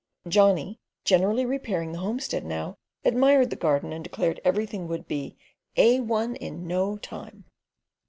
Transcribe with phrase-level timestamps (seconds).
[0.27, 5.37] Johnny, generally repairing the homestead now, admired the garden and declared everything would be
[5.77, 7.45] "A1 in no time."